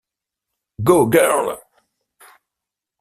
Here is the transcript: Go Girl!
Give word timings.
Go 0.83 1.05
Girl! 1.05 1.61